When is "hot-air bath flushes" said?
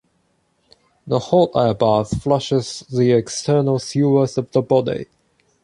1.19-2.79